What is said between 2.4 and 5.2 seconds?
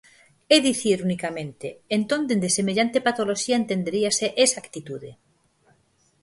semellante patoloxía entenderíase esa actitude.